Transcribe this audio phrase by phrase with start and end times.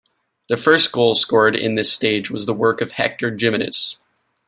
[0.49, 3.97] The first goal scored in this stage was the work of Hector Gimenez.